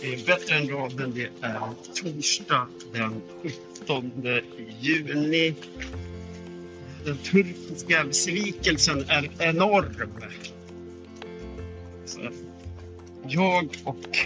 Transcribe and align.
Det 0.00 0.14
är 0.14 0.26
bättre 0.26 0.54
än 0.54 0.68
raden. 0.68 1.12
Det 1.14 1.30
är 1.40 1.60
torsdag 1.94 2.66
den 2.92 3.22
17 3.86 4.12
juni. 4.80 5.54
Den 7.04 7.16
turkiska 7.16 8.04
besvikelsen 8.04 9.04
är 9.08 9.30
enorm. 9.38 10.10
Så 12.04 12.30
jag 13.28 13.68
och 13.84 14.18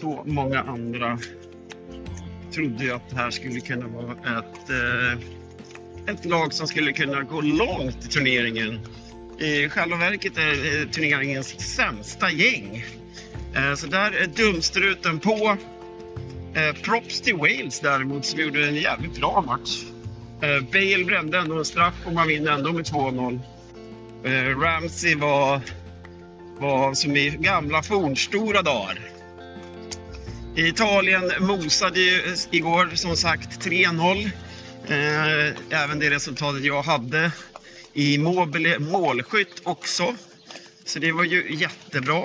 så 0.00 0.22
många 0.26 0.60
andra 0.60 1.18
trodde 2.54 2.84
ju 2.84 2.92
att 2.92 3.10
det 3.10 3.16
här 3.16 3.30
skulle 3.30 3.60
kunna 3.60 3.86
vara 3.86 4.12
ett, 4.12 4.70
eh, 4.70 6.14
ett 6.14 6.24
lag 6.24 6.52
som 6.52 6.68
skulle 6.68 6.92
kunna 6.92 7.22
gå 7.22 7.40
långt 7.40 8.04
i 8.04 8.08
turneringen. 8.08 8.80
I 9.38 9.68
själva 9.68 9.96
verket 9.96 10.38
är 10.38 10.50
det 10.50 10.92
turneringens 10.92 11.74
sämsta 11.74 12.30
gäng. 12.30 12.84
Eh, 13.56 13.74
så 13.74 13.86
där 13.86 14.12
är 14.12 14.26
dumstruten 14.26 15.20
på. 15.20 15.56
Eh, 16.54 16.82
props 16.82 17.20
till 17.20 17.36
Wales 17.36 17.80
däremot 17.80 18.24
som 18.24 18.40
gjorde 18.40 18.68
en 18.68 18.76
jävligt 18.76 19.20
bra 19.20 19.44
match. 19.46 19.84
Eh, 20.42 20.60
Bale 20.72 21.04
brände 21.04 21.38
ändå 21.38 21.58
en 21.58 21.64
straff 21.64 21.94
och 22.04 22.12
man 22.12 22.28
vinner 22.28 22.52
ändå 22.52 22.72
med 22.72 22.84
2-0. 22.84 23.40
Eh, 24.24 24.58
Ramsey 24.58 25.14
var, 25.14 25.60
var 26.58 26.94
som 26.94 27.16
i 27.16 27.30
gamla 27.30 27.82
fornstora 27.82 28.62
dagar. 28.62 28.98
Italien 30.56 31.32
mosade 31.40 32.00
ju 32.00 32.16
eh, 32.16 32.38
igår 32.50 32.90
som 32.94 33.16
sagt 33.16 33.66
3-0. 33.66 34.30
Eh, 34.88 35.82
även 35.82 35.98
det 35.98 36.10
resultatet 36.10 36.64
jag 36.64 36.82
hade 36.82 37.32
i 37.92 38.18
Mobile 38.18 38.78
målskytt 38.78 39.60
också. 39.62 40.14
Så 40.84 40.98
det 40.98 41.12
var 41.12 41.24
ju 41.24 41.56
jättebra. 41.56 42.22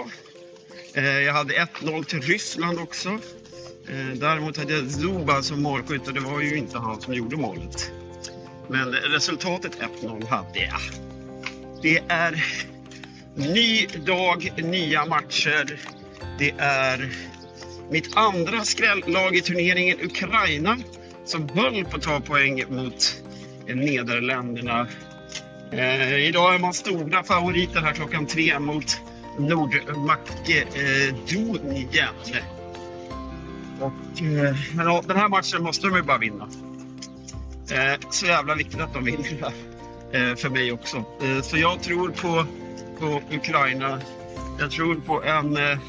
Eh, 0.97 1.19
jag 1.19 1.33
hade 1.33 1.53
1-0 1.53 2.03
till 2.03 2.21
Ryssland 2.21 2.79
också. 2.79 3.09
Eh, 3.89 4.15
däremot 4.15 4.57
hade 4.57 4.73
jag 4.73 4.91
Zuba 4.91 5.41
som 5.41 5.61
målskytt 5.61 6.07
och 6.07 6.13
det 6.13 6.19
var 6.19 6.41
ju 6.41 6.57
inte 6.57 6.77
han 6.77 7.01
som 7.01 7.13
gjorde 7.13 7.37
målet. 7.37 7.91
Men 8.67 8.91
resultatet 8.91 9.71
1-0 10.01 10.27
hade 10.27 10.59
jag. 10.59 10.81
Det 11.81 11.97
är 12.07 12.45
ny 13.35 13.85
dag, 13.85 14.53
nya 14.57 15.05
matcher. 15.05 15.79
Det 16.39 16.53
är 16.57 17.09
mitt 17.91 18.17
andra 18.17 18.63
skrällag 18.63 19.35
i 19.35 19.41
turneringen, 19.41 19.97
Ukraina, 20.01 20.77
som 21.25 21.49
höll 21.49 21.85
på 21.85 21.95
att 21.95 22.01
ta 22.01 22.19
poäng 22.19 22.63
mot 22.69 23.21
Nederländerna. 23.67 24.87
Eh, 25.71 26.17
idag 26.17 26.55
är 26.55 26.59
man 26.59 26.73
stora 26.73 27.23
favoriter 27.23 27.81
här 27.81 27.93
klockan 27.93 28.25
tre 28.25 28.59
mot 28.59 28.97
Nordmakedonien. 29.37 30.67
Eh, 32.33 32.43
och 33.79 34.21
eh, 34.21 34.55
den 35.07 35.17
här 35.17 35.29
matchen 35.29 35.63
måste 35.63 35.87
de 35.87 35.95
ju 35.95 36.01
bara 36.01 36.17
vinna. 36.17 36.47
Eh, 37.71 37.99
så 38.09 38.25
jävla 38.25 38.55
viktigt 38.55 38.81
att 38.81 38.93
de 38.93 39.05
vinner 39.05 39.37
här. 39.41 39.51
Eh, 40.11 40.35
för 40.35 40.49
mig 40.49 40.71
också. 40.71 40.97
Eh, 40.97 41.41
så 41.41 41.57
jag 41.57 41.83
tror 41.83 42.09
på, 42.09 42.45
på 42.99 43.21
Ukraina. 43.35 44.01
Jag 44.59 44.71
tror 44.71 44.95
på 44.95 45.23
en, 45.23 45.57
eh, 45.57 45.79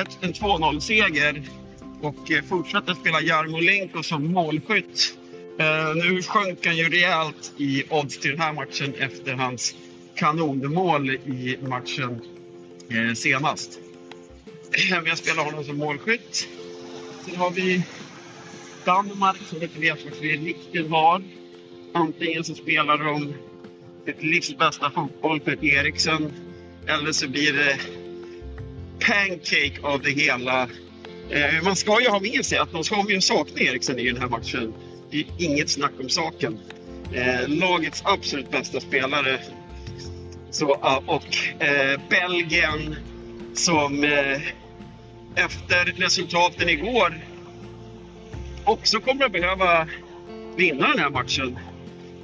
ett, 0.00 0.18
en 0.20 0.32
2-0-seger 0.32 1.42
och 2.00 2.30
eh, 2.30 2.42
fortsätter 2.42 2.94
spela 2.94 3.20
Jarmolenko 3.20 4.02
som 4.02 4.32
målskytt. 4.32 5.14
Eh, 5.58 5.94
nu 5.94 6.22
sjönk 6.22 6.66
han 6.66 6.76
ju 6.76 6.88
rejält 6.88 7.52
i 7.56 7.84
odds 7.90 8.18
till 8.18 8.30
den 8.30 8.40
här 8.40 8.52
matchen 8.52 8.94
efter 8.98 9.32
hans 9.32 9.74
kanonmål 10.14 11.10
i 11.10 11.58
matchen 11.62 12.20
eh, 12.90 13.14
senast. 13.14 13.78
Vi 15.04 15.08
har 15.08 15.16
spelat 15.16 15.44
honom 15.44 15.64
som 15.64 15.76
målskytt. 15.76 16.48
Sen 17.24 17.36
har 17.36 17.50
vi 17.50 17.82
Danmark 18.84 19.36
som 19.48 19.62
inte 19.62 19.80
vet 19.80 20.04
vad 20.04 20.20
vi 20.20 20.36
riktigt 20.36 20.90
har. 20.90 21.22
Antingen 21.94 22.44
så 22.44 22.54
spelar 22.54 22.98
de 22.98 23.34
ett 24.06 24.22
livs 24.22 24.58
bästa 24.58 24.90
fotboll 24.90 25.40
för 25.40 25.64
Eriksen 25.64 26.32
eller 26.86 27.12
så 27.12 27.28
blir 27.28 27.52
det 27.52 27.78
pancake 29.00 29.80
av 29.82 30.02
det 30.02 30.10
hela. 30.10 30.62
Eh, 31.30 31.62
man 31.62 31.76
ska 31.76 32.00
ju 32.00 32.08
ha 32.08 32.20
med 32.20 32.44
sig 32.44 32.58
att 32.58 32.72
de 32.72 32.84
kommer 32.84 33.10
ju 33.10 33.20
sakna 33.20 33.60
Eriksen 33.60 33.98
i 33.98 34.10
den 34.10 34.20
här 34.20 34.28
matchen. 34.28 34.74
Det 35.10 35.20
är 35.20 35.26
inget 35.38 35.70
snack 35.70 35.92
om 36.00 36.08
saken. 36.08 36.58
Eh, 37.14 37.48
lagets 37.48 38.02
absolut 38.04 38.50
bästa 38.50 38.80
spelare. 38.80 39.40
Så, 40.50 40.66
och 41.06 41.62
eh, 41.62 42.00
Belgien 42.08 42.96
som 43.54 44.04
eh, 44.04 44.40
efter 45.34 45.84
resultaten 45.84 46.68
igår 46.68 47.20
också 48.64 49.00
kommer 49.00 49.24
att 49.24 49.32
behöva 49.32 49.88
vinna 50.56 50.88
den 50.88 50.98
här 50.98 51.10
matchen. 51.10 51.58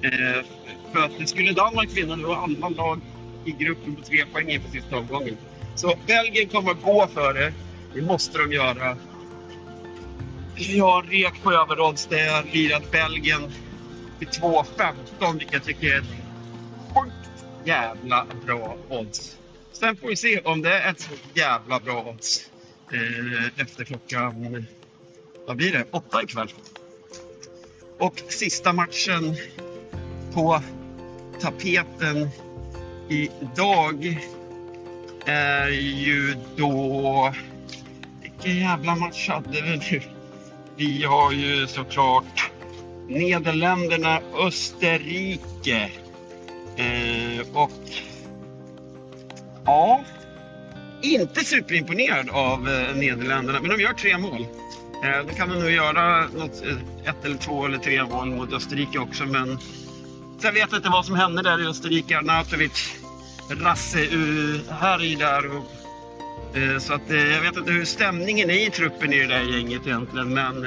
Eh, 0.03 0.45
för 0.93 1.05
att 1.05 1.19
det 1.19 1.27
skulle 1.27 1.53
Danmark 1.53 1.97
vinna, 1.97 2.17
då 2.17 2.35
alla 2.35 2.69
lag 2.69 3.01
i 3.45 3.51
gruppen 3.51 3.97
på 3.97 4.03
tre 4.03 4.27
poäng 4.33 4.49
inför 4.49 4.71
sista 4.71 4.97
omgången. 4.97 5.37
Så 5.75 5.95
Belgien 6.07 6.49
kommer 6.49 6.71
att 6.71 6.83
gå 6.83 7.07
för 7.07 7.35
det. 7.35 7.53
Det 7.95 8.03
måste 8.03 8.39
de 8.39 8.53
göra. 8.53 8.97
Jag 10.57 10.85
har 10.85 11.03
rek 11.03 11.43
på 11.43 11.53
överodds 11.53 12.07
där 12.07 12.45
lirat 12.53 12.91
Belgien 12.91 13.53
till 14.19 14.29
2,15 14.29 15.39
vilket 15.39 15.53
jag 15.53 15.65
tycker 15.65 15.95
är 15.95 15.99
ett 15.99 16.26
jävla 17.67 18.27
bra 18.47 18.77
odds. 18.89 19.37
Sen 19.73 19.97
får 19.97 20.09
vi 20.09 20.17
se 20.17 20.41
om 20.41 20.63
det 20.63 20.79
är 20.79 20.91
ett 20.91 21.01
så 21.01 21.11
jävla 21.35 21.81
bra 21.81 22.05
odds 22.09 22.51
eh, 22.93 23.63
efter 23.63 23.85
klockan, 23.85 24.67
vad 25.47 25.57
blir 25.57 25.73
det, 25.73 25.85
åtta 25.91 26.23
ikväll. 26.23 26.49
Och 27.99 28.23
sista 28.29 28.73
matchen 28.73 29.37
på 30.35 30.63
tapeten 31.41 32.29
idag 33.09 34.19
är 35.27 35.69
ju 35.69 36.37
då... 36.57 37.35
Vilken 38.23 38.57
jävla 38.57 38.97
match 38.97 39.29
hade 39.29 39.63
vi 39.63 39.77
nu? 39.91 40.03
Vi 40.77 41.05
har 41.05 41.33
ju 41.33 41.67
såklart 41.67 42.51
Nederländerna, 43.09 44.21
Österrike. 44.39 45.91
Eh, 46.77 47.47
och 47.53 47.71
ja, 49.65 50.05
inte 51.03 51.45
superimponerad 51.45 52.31
av 52.31 52.69
eh, 52.69 52.97
Nederländerna, 52.97 53.61
men 53.61 53.71
de 53.71 53.83
gör 53.83 53.93
tre 53.93 54.19
mål. 54.19 54.47
Eh, 55.05 55.27
då 55.29 55.35
kan 55.35 55.49
de 55.49 55.55
nog 55.55 55.71
göra 55.71 56.29
något, 56.29 56.63
eh, 56.63 57.09
ett 57.11 57.25
eller 57.25 57.37
två 57.37 57.67
eller 57.67 57.79
tre 57.79 58.05
mål 58.05 58.31
mot 58.31 58.53
Österrike 58.53 58.99
också, 58.99 59.25
men 59.25 59.59
sen 60.43 60.55
vet 60.55 60.67
jag 60.71 60.79
inte 60.79 60.89
vad 60.89 61.07
som 61.07 61.15
hände 61.15 61.43
där 61.43 61.65
i 61.65 61.67
Österrike. 61.67 62.19
Arnautovic, 62.19 62.97
Rasse 63.51 64.01
eh, 64.05 64.75
Harry... 64.75 65.15
där. 65.15 65.57
Och, 65.57 65.67
eh, 66.57 66.79
så 66.79 66.95
att, 66.95 67.11
eh, 67.11 67.33
jag 67.33 67.41
vet 67.41 67.57
inte 67.57 67.73
hur 67.73 67.85
stämningen 67.85 68.51
är 68.51 68.67
i 68.67 68.71
truppen 68.71 69.13
i 69.13 69.19
det 69.19 69.27
där 69.27 69.43
gänget 69.43 69.87
egentligen, 69.87 70.35
men 70.35 70.65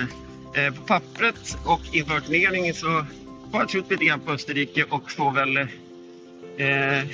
eh, 0.53 0.73
på 0.73 0.81
pappret 0.81 1.57
och 1.65 1.81
inför 1.91 2.19
turneringen 2.19 2.73
så 2.73 2.87
har 3.51 3.59
jag 3.59 3.69
trott 3.69 3.91
lite 3.91 4.05
grann 4.05 4.19
på 4.19 4.31
Österrike 4.31 4.85
och 4.89 5.11
får 5.11 5.31
väl 5.31 5.67
eh, 6.59 7.07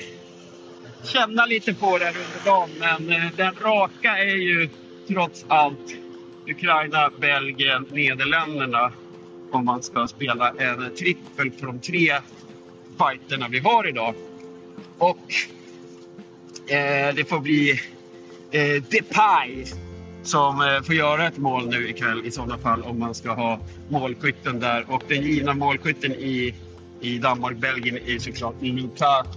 känna 1.03 1.45
lite 1.45 1.73
på 1.73 1.97
det 1.97 2.05
här 2.05 2.13
under 2.13 2.45
dagen. 2.45 2.69
Men 2.79 3.09
eh, 3.09 3.31
den 3.35 3.55
raka 3.61 4.17
är 4.17 4.35
ju 4.35 4.69
trots 5.07 5.45
allt 5.47 5.95
Ukraina, 6.47 7.11
Belgien, 7.19 7.85
Nederländerna 7.91 8.91
om 9.51 9.65
man 9.65 9.83
ska 9.83 10.07
spela 10.07 10.49
en 10.49 10.95
trippel 10.95 11.51
på 11.51 11.65
de 11.65 11.79
tre 11.79 12.19
fighterna 12.97 13.47
vi 13.47 13.59
har 13.59 13.87
idag. 13.87 14.15
Och 14.97 15.33
eh, 16.71 17.15
det 17.15 17.29
får 17.29 17.39
bli 17.39 17.71
eh, 18.51 18.83
Depay 18.89 19.65
som 20.23 20.61
eh, 20.61 20.81
får 20.81 20.95
göra 20.95 21.27
ett 21.27 21.37
mål 21.37 21.69
nu 21.69 21.89
ikväll 21.89 22.25
i 22.25 22.31
sådana 22.31 22.57
fall 22.57 22.83
om 22.83 22.99
man 22.99 23.15
ska 23.15 23.33
ha 23.33 23.59
målskytten 23.89 24.59
där. 24.59 24.85
Och 24.87 25.03
den 25.07 25.21
givna 25.21 25.53
målskytten 25.53 26.11
i, 26.11 26.53
i 27.01 27.17
Danmark-Belgien 27.17 27.97
är 28.07 28.19
såklart 28.19 28.55
Lukaku. 28.61 29.29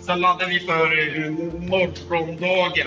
Sen 0.00 0.20
laddar 0.20 0.48
vi 0.48 0.60
för 0.60 1.16
eh, 1.16 1.30
morgondagen. 1.68 2.86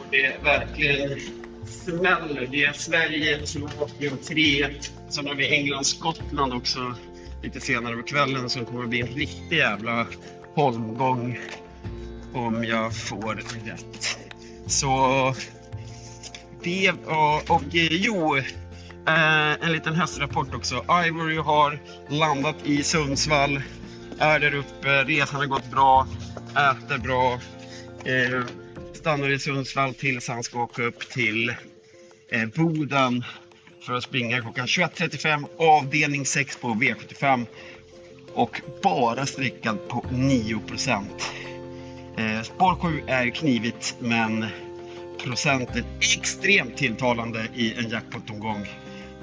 Och 0.00 0.06
det 0.10 0.44
verkligen 0.44 1.20
smäller. 1.66 2.48
Det 2.50 2.64
är 2.64 2.72
Sverige, 2.72 3.46
Slovakien 3.46 4.18
3. 4.24 4.66
Sen 5.08 5.26
har 5.26 5.34
vi 5.34 5.54
England-Skottland 5.54 6.52
också 6.52 6.94
lite 7.42 7.60
senare 7.60 7.96
på 7.96 8.02
kvällen. 8.02 8.50
som 8.50 8.64
kommer 8.64 8.82
att 8.82 8.88
bli 8.88 9.00
en 9.00 9.06
riktig 9.06 9.56
jävla 9.56 10.06
holmgång 10.54 11.38
om 12.34 12.64
jag 12.64 12.96
får 12.96 13.34
rätt. 13.34 14.18
Så 14.66 15.34
det 16.62 16.90
och, 16.90 17.50
och 17.50 17.76
eh, 17.76 17.88
jo, 17.90 18.36
Eh, 19.06 19.52
en 19.66 19.72
liten 19.72 19.94
hästrapport 19.94 20.54
också. 20.54 20.84
Ivory 21.06 21.36
har 21.36 21.78
landat 22.08 22.56
i 22.64 22.82
Sundsvall, 22.82 23.62
är 24.18 24.40
där 24.40 24.54
uppe, 24.54 25.04
resan 25.04 25.40
har 25.40 25.46
gått 25.46 25.70
bra, 25.70 26.06
äter 26.50 26.98
bra. 26.98 27.32
Eh, 28.04 28.44
stannar 28.92 29.30
i 29.30 29.38
Sundsvall 29.38 29.94
tills 29.94 30.28
han 30.28 30.42
ska 30.42 30.62
åka 30.62 30.82
upp 30.82 31.08
till 31.08 31.48
eh, 32.28 32.46
Boden 32.54 33.24
för 33.86 33.92
att 33.92 34.02
springa 34.02 34.40
klockan 34.40 34.66
21.35 34.66 35.46
avdelning 35.58 36.26
6 36.26 36.56
på 36.56 36.68
V75 36.68 37.46
och 38.34 38.60
bara 38.82 39.26
sträckad 39.26 39.88
på 39.88 40.04
9 40.10 40.60
eh, 42.16 42.42
Spår 42.42 42.74
7 42.74 43.02
är 43.06 43.30
knivigt 43.30 43.96
men 43.98 44.46
procenten 45.22 45.84
extremt 46.00 46.76
tilltalande 46.76 47.48
i 47.54 47.74
en 47.74 47.90
jackpot-omgång. 47.90 48.66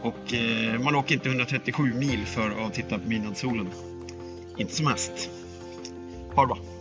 Och 0.03 0.33
eh, 0.33 0.79
man 0.79 0.95
åker 0.95 1.15
inte 1.15 1.29
137 1.29 1.93
mil 1.93 2.25
för 2.25 2.65
att 2.65 2.73
titta 2.73 2.99
på 2.99 3.09
midnattssolen. 3.09 3.69
Inte 4.57 4.75
som 4.75 4.85
mest. 4.85 5.29
Ha 6.35 6.41
det 6.41 6.47
bra! 6.47 6.72